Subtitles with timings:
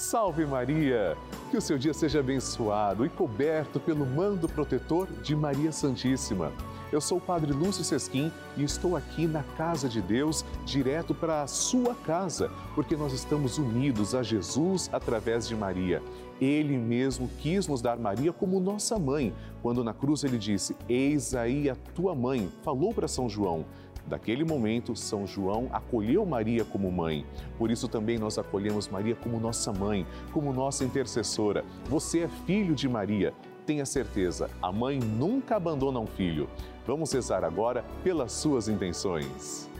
[0.00, 1.14] Salve Maria!
[1.50, 6.50] Que o seu dia seja abençoado e coberto pelo mando protetor de Maria Santíssima.
[6.90, 11.42] Eu sou o Padre Lúcio Sesquim e estou aqui na casa de Deus, direto para
[11.42, 16.02] a sua casa, porque nós estamos unidos a Jesus através de Maria.
[16.40, 21.34] Ele mesmo quis nos dar Maria como nossa mãe, quando na cruz ele disse: Eis
[21.34, 23.66] aí a tua mãe, falou para São João.
[24.10, 27.24] Daquele momento, São João acolheu Maria como mãe.
[27.56, 31.64] Por isso também nós acolhemos Maria como nossa mãe, como nossa intercessora.
[31.84, 33.32] Você é filho de Maria.
[33.64, 36.48] Tenha certeza, a mãe nunca abandona um filho.
[36.84, 39.70] Vamos rezar agora pelas suas intenções.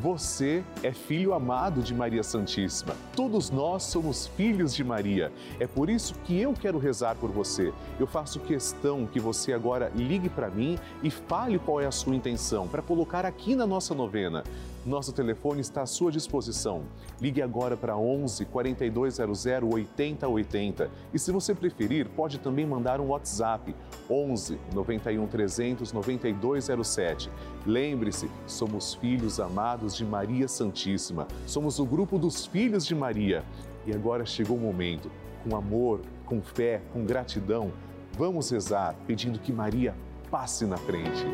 [0.00, 2.96] Você é filho amado de Maria Santíssima.
[3.14, 5.32] Todos nós somos filhos de Maria.
[5.60, 7.72] É por isso que eu quero rezar por você.
[7.98, 12.14] Eu faço questão que você agora ligue para mim e fale qual é a sua
[12.14, 14.42] intenção para colocar aqui na nossa novena.
[14.84, 16.82] Nosso telefone está à sua disposição.
[17.20, 23.74] Ligue agora para 11 4200 8080 e se você preferir, pode também mandar um WhatsApp
[24.10, 27.30] 11 91 300 9207.
[27.64, 31.26] Lembre-se, somos filhos amados de Maria Santíssima.
[31.46, 33.42] Somos o grupo dos filhos de Maria.
[33.86, 35.10] E agora chegou o momento,
[35.42, 37.72] com amor, com fé, com gratidão,
[38.16, 39.94] vamos rezar pedindo que Maria
[40.30, 41.24] passe na frente.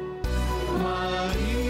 [0.82, 1.69] Maria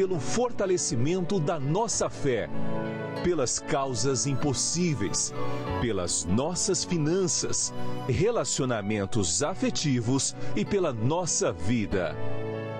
[0.00, 2.48] pelo fortalecimento da nossa fé,
[3.22, 5.30] pelas causas impossíveis,
[5.82, 7.70] pelas nossas finanças,
[8.08, 12.16] relacionamentos afetivos e pela nossa vida.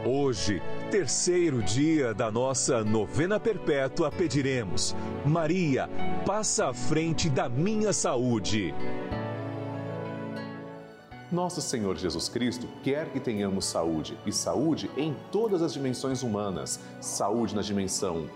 [0.03, 5.91] Hoje, terceiro dia da nossa novena perpétua, pediremos: Maria,
[6.25, 8.75] passa à frente da minha saúde.
[11.30, 16.80] Nosso Senhor Jesus Cristo quer que tenhamos saúde, e saúde em todas as dimensões humanas
[17.00, 18.28] saúde na dimensão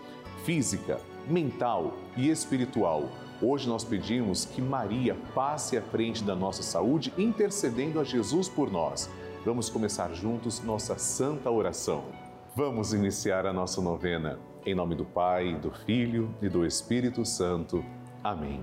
[0.44, 3.09] física, mental e espiritual.
[3.43, 8.71] Hoje nós pedimos que Maria passe à frente da nossa saúde, intercedendo a Jesus por
[8.71, 9.11] nós.
[9.44, 12.05] Vamos começar juntos nossa santa oração.
[12.55, 14.38] Vamos iniciar a nossa novena.
[14.65, 17.84] Em nome do Pai, do Filho e do Espírito Santo.
[18.22, 18.62] Amém.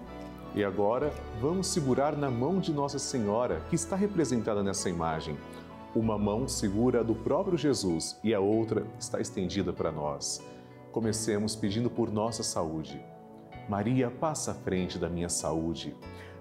[0.53, 5.37] E agora, vamos segurar na mão de Nossa Senhora, que está representada nessa imagem.
[5.95, 10.45] Uma mão segura a do próprio Jesus e a outra está estendida para nós.
[10.91, 13.01] Comecemos pedindo por nossa saúde.
[13.69, 15.95] Maria, passa à frente da minha saúde.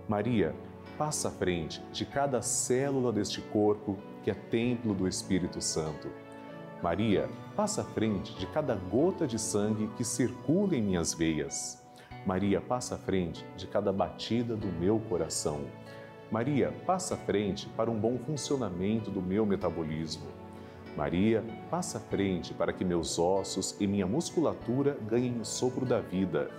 [0.08, 0.56] Maria,
[0.98, 6.08] passa à frente de cada célula deste corpo que é templo do Espírito Santo.
[6.82, 11.80] Maria, passa à frente de cada gota de sangue que circula em minhas veias.
[12.26, 15.62] Maria, passa à frente de cada batida do meu coração.
[16.30, 20.26] Maria, passa à frente para um bom funcionamento do meu metabolismo.
[20.96, 26.00] Maria, passa à frente para que meus ossos e minha musculatura ganhem o sopro da
[26.00, 26.50] vida.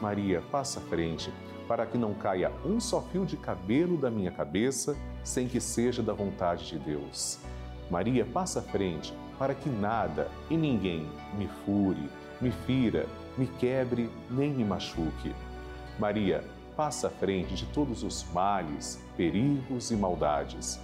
[0.00, 1.32] Maria, passa à frente
[1.66, 6.02] para que não caia um só fio de cabelo da minha cabeça sem que seja
[6.02, 7.38] da vontade de Deus.
[7.92, 11.06] Maria, passa à frente para que nada e ninguém
[11.36, 12.08] me fure,
[12.40, 13.06] me fira,
[13.36, 15.34] me quebre nem me machuque.
[15.98, 16.42] Maria,
[16.74, 20.80] passa à frente de todos os males, perigos e maldades.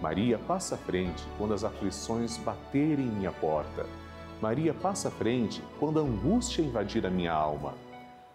[0.00, 3.84] Maria passa à frente quando as aflições baterem em minha porta.
[4.40, 7.74] Maria passa à frente quando a angústia invadir a minha alma.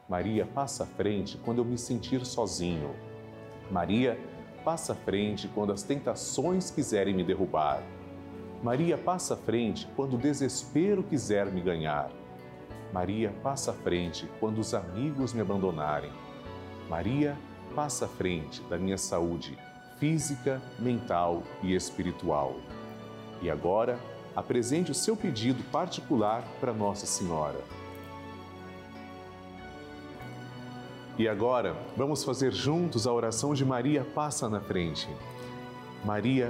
[0.09, 2.93] Maria passa à frente quando eu me sentir sozinho.
[3.71, 4.19] Maria
[4.65, 7.81] passa à frente quando as tentações quiserem me derrubar.
[8.61, 12.11] Maria passa à frente quando o desespero quiser me ganhar.
[12.91, 16.11] Maria passa à frente quando os amigos me abandonarem.
[16.89, 17.37] Maria
[17.73, 19.57] passa à frente da minha saúde
[19.97, 22.55] física, mental e espiritual.
[23.41, 23.99] E agora,
[24.35, 27.59] apresente o seu pedido particular para Nossa Senhora.
[31.17, 35.07] E agora, vamos fazer juntos a oração de Maria passa na frente.
[36.05, 36.49] Maria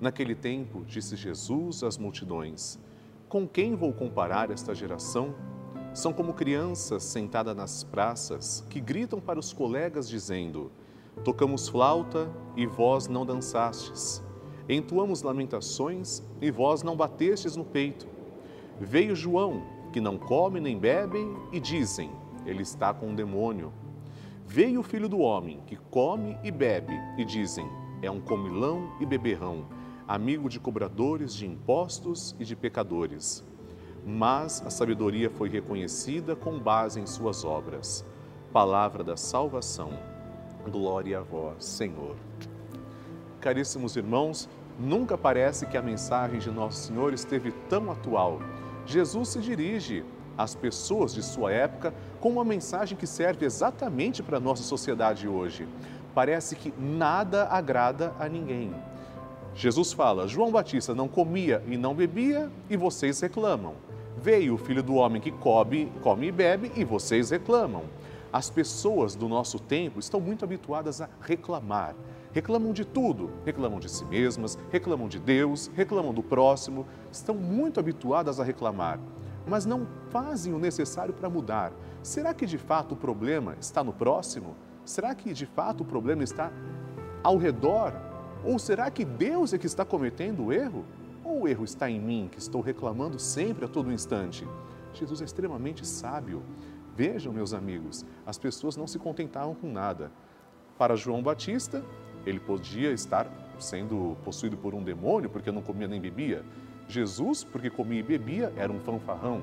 [0.00, 2.78] Naquele tempo, disse Jesus às multidões:
[3.28, 5.34] Com quem vou comparar esta geração?
[5.92, 10.72] São como crianças sentadas nas praças que gritam para os colegas dizendo:
[11.22, 14.22] Tocamos flauta e vós não dançastes.
[14.68, 18.06] Entoamos lamentações e vós não batestes no peito.
[18.80, 19.62] Veio João,
[19.92, 21.18] que não come nem bebe,
[21.52, 22.10] e dizem:
[22.44, 23.72] Ele está com um demônio.
[24.46, 27.68] Veio o filho do homem, que come e bebe, e dizem:
[28.02, 29.64] É um comilão e beberrão,
[30.06, 33.44] amigo de cobradores de impostos e de pecadores.
[34.06, 38.04] Mas a sabedoria foi reconhecida com base em suas obras.
[38.52, 39.90] Palavra da salvação.
[40.70, 42.16] Glória a vós, Senhor.
[43.40, 44.48] Caríssimos irmãos,
[44.78, 48.40] nunca parece que a mensagem de Nosso Senhor esteve tão atual
[48.86, 50.04] Jesus se dirige
[50.36, 55.26] às pessoas de sua época com uma mensagem que serve exatamente para a nossa sociedade
[55.26, 55.66] hoje.
[56.14, 58.74] Parece que nada agrada a ninguém.
[59.54, 63.74] Jesus fala: João Batista não comia e não bebia e vocês reclamam.
[64.16, 67.84] Veio o filho do homem que come, come e bebe e vocês reclamam.
[68.32, 71.94] As pessoas do nosso tempo estão muito habituadas a reclamar.
[72.32, 77.78] Reclamam de tudo, reclamam de si mesmas, reclamam de Deus, reclamam do próximo, estão muito
[77.78, 78.98] habituadas a reclamar,
[79.46, 81.72] mas não fazem o necessário para mudar.
[82.02, 84.56] Será que de fato o problema está no próximo?
[84.84, 86.50] Será que de fato o problema está
[87.22, 88.13] ao redor?
[88.44, 90.84] Ou será que Deus é que está cometendo o erro?
[91.24, 94.46] Ou o erro está em mim, que estou reclamando sempre a todo instante?
[94.92, 96.42] Jesus é extremamente sábio.
[96.94, 100.12] Vejam, meus amigos, as pessoas não se contentavam com nada.
[100.78, 101.82] Para João Batista,
[102.26, 103.26] ele podia estar
[103.58, 106.44] sendo possuído por um demônio porque não comia nem bebia.
[106.86, 109.40] Jesus, porque comia e bebia, era um fanfarrão.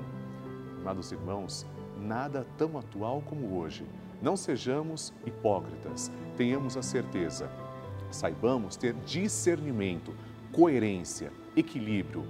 [0.80, 1.66] Amados irmãos,
[2.00, 3.84] nada tão atual como hoje.
[4.22, 7.50] Não sejamos hipócritas, tenhamos a certeza.
[8.12, 10.14] Saibamos ter discernimento,
[10.52, 12.24] coerência, equilíbrio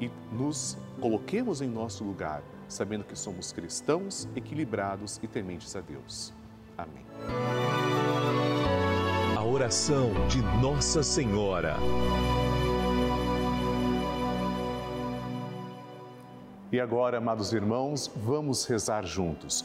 [0.00, 6.32] e nos coloquemos em nosso lugar, sabendo que somos cristãos, equilibrados e tementes a Deus.
[6.76, 7.04] Amém
[9.60, 11.76] oração de Nossa Senhora.
[16.70, 19.64] E agora, amados irmãos, vamos rezar juntos.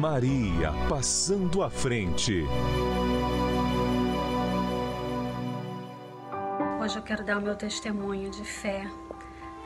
[0.00, 2.46] Maria passando à frente.
[6.82, 8.90] Hoje eu quero dar o meu testemunho de fé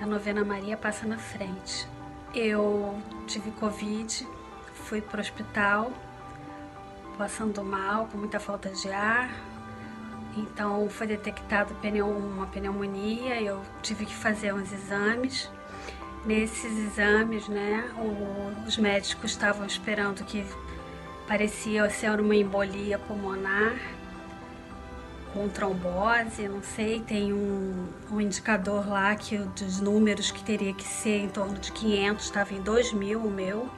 [0.01, 1.87] da novena Maria Passa na Frente.
[2.35, 4.27] Eu tive Covid,
[4.73, 5.93] fui para o hospital,
[7.17, 9.31] passando mal, com muita falta de ar.
[10.37, 15.49] Então foi detectado uma pneumonia, eu tive que fazer uns exames
[16.25, 17.85] Nesses exames, né,
[18.67, 20.45] os médicos estavam esperando que
[21.27, 23.75] parecia ser uma embolia pulmonar
[25.35, 30.85] com trombose, não sei, tem um, um indicador lá que dos números que teria que
[30.85, 33.69] ser em torno de 500, estava em 2000 o meu.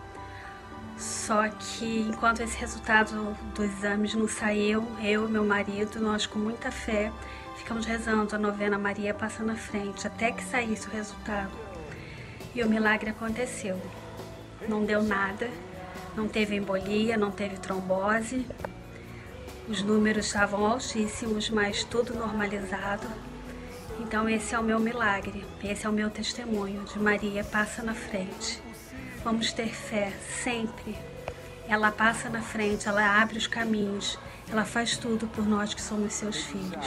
[0.99, 6.39] Só que enquanto esse resultado dos exames não saiu, eu e meu marido, nós com
[6.39, 7.11] muita fé,
[7.57, 11.66] ficamos rezando a novena Maria passa na frente, até que saísse o resultado.
[12.57, 13.79] E o milagre aconteceu.
[14.67, 15.51] Não deu nada,
[16.17, 18.47] não teve embolia, não teve trombose.
[19.69, 23.07] Os números estavam altíssimos, mas tudo normalizado.
[24.01, 27.93] Então esse é o meu milagre, esse é o meu testemunho de Maria passa na
[27.93, 28.59] frente.
[29.23, 30.97] Vamos ter fé sempre.
[31.69, 34.19] Ela passa na frente, ela abre os caminhos,
[34.51, 36.87] ela faz tudo por nós que somos seus filhos.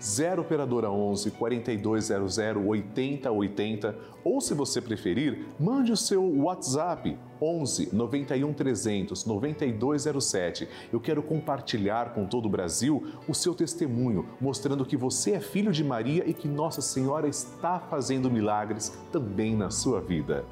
[0.00, 8.52] 0 operadora 11 4200 8080 ou se você preferir, mande o seu WhatsApp 11 91
[8.52, 10.68] 300 9207.
[10.92, 15.72] Eu quero compartilhar com todo o Brasil o seu testemunho, mostrando que você é filho
[15.72, 20.44] de Maria e que Nossa Senhora está fazendo milagres também na sua vida.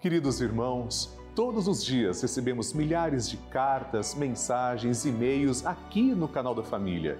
[0.00, 6.62] Queridos irmãos, todos os dias recebemos milhares de cartas, mensagens, e-mails aqui no canal da
[6.62, 7.18] família.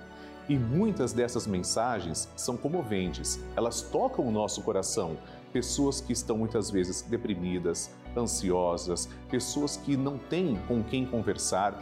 [0.48, 5.18] E muitas dessas mensagens são comoventes, elas tocam o nosso coração.
[5.52, 11.74] Pessoas que estão muitas vezes deprimidas, ansiosas, pessoas que não têm com quem conversar,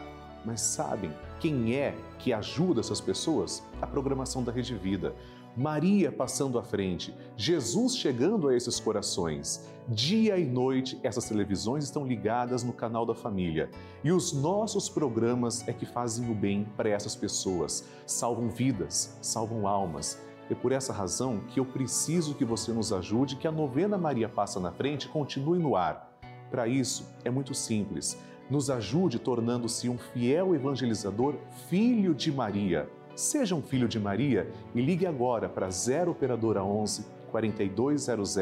[0.45, 3.63] mas sabem quem é que ajuda essas pessoas?
[3.81, 5.15] A programação da Rede Vida.
[5.57, 9.67] Maria passando à frente, Jesus chegando a esses corações.
[9.89, 13.71] Dia e noite, essas televisões estão ligadas no canal da família.
[14.05, 19.67] E os nossos programas é que fazem o bem para essas pessoas, salvam vidas, salvam
[19.67, 20.21] almas.
[20.51, 24.29] É por essa razão que eu preciso que você nos ajude, que a novena Maria
[24.29, 26.19] Passa na Frente continue no ar.
[26.51, 28.19] Para isso, é muito simples.
[28.51, 31.35] Nos ajude tornando-se um fiel evangelizador,
[31.69, 32.89] filho de Maria.
[33.17, 38.37] Seja um filho de Maria e ligue agora para 0 Operadora 11 4200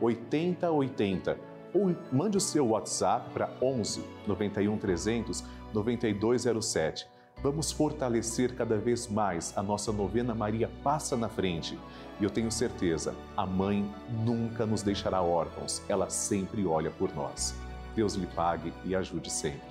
[0.00, 1.36] 8080
[1.74, 5.44] ou mande o seu WhatsApp para 11 91 300
[5.74, 7.08] 9207.
[7.42, 11.76] Vamos fortalecer cada vez mais a nossa novena Maria Passa na Frente.
[12.20, 13.84] E eu tenho certeza, a mãe
[14.24, 17.54] nunca nos deixará órfãos, ela sempre olha por nós.
[17.96, 19.70] Deus lhe pague e ajude sempre.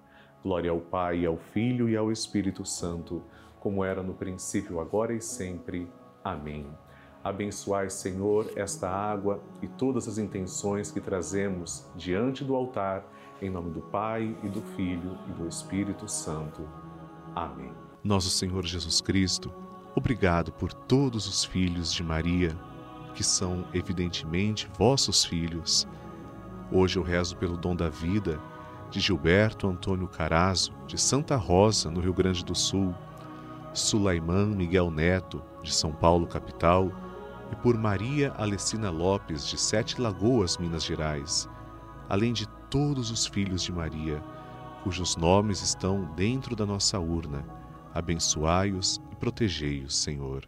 [0.43, 3.21] Glória ao Pai, ao Filho e ao Espírito Santo,
[3.59, 5.87] como era no princípio, agora e sempre.
[6.23, 6.65] Amém.
[7.23, 13.05] Abençoai, Senhor, esta água e todas as intenções que trazemos diante do altar,
[13.39, 16.67] em nome do Pai e do Filho e do Espírito Santo.
[17.35, 17.71] Amém.
[18.03, 19.53] Nosso Senhor Jesus Cristo,
[19.95, 22.57] obrigado por todos os filhos de Maria,
[23.13, 25.87] que são evidentemente vossos filhos.
[26.71, 28.39] Hoje eu rezo pelo dom da vida
[28.91, 32.93] de Gilberto Antônio Carazo, de Santa Rosa, no Rio Grande do Sul,
[33.73, 36.91] Sulaiman Miguel Neto, de São Paulo, capital,
[37.51, 41.49] e por Maria Alessina Lopes, de Sete Lagoas, Minas Gerais,
[42.09, 44.21] além de todos os filhos de Maria,
[44.83, 47.45] cujos nomes estão dentro da nossa urna.
[47.93, 50.47] Abençoai-os e protegei-os, Senhor.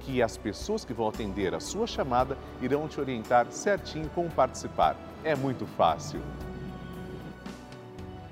[0.00, 4.96] que as pessoas que vão atender a sua chamada irão te orientar certinho como participar.
[5.24, 6.20] É muito fácil.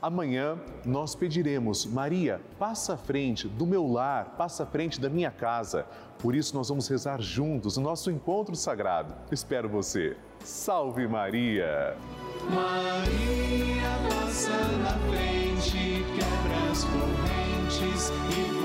[0.00, 5.30] Amanhã nós pediremos, Maria, passa à frente do meu lar, passa à frente da minha
[5.30, 5.86] casa.
[6.20, 9.12] Por isso nós vamos rezar juntos o nosso encontro sagrado.
[9.32, 10.16] Espero você.
[10.44, 11.96] Salve Maria!
[12.50, 18.57] Maria passa na frente, quebra as correntes e